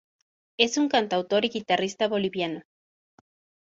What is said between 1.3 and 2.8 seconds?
y guitarrista boliviano.